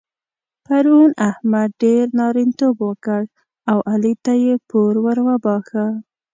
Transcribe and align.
پرون 0.65 1.09
احمد 1.29 1.69
ډېر 1.83 2.03
نارینتوب 2.19 2.75
وکړ 2.89 3.21
او 3.71 3.77
علي 3.91 4.13
ته 4.23 4.33
يې 4.43 4.53
پور 4.69 4.93
ور 5.05 5.17
وباښه. 5.27 5.85